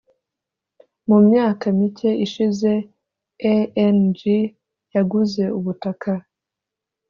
[1.07, 2.71] mumyaka mike ishize
[3.55, 4.19] a.n.g
[4.93, 6.11] yaguze ubutaka